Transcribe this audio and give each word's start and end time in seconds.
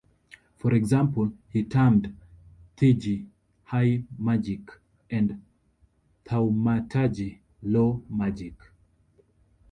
For 0.57 0.73
example, 0.73 1.31
he 1.51 1.63
termed 1.63 2.17
theurgy 2.75 3.27
"high 3.65 4.03
magick" 4.19 4.67
and 5.11 5.43
thaumaturgy 6.25 7.39
"low 7.61 8.01
magick". 8.11 8.55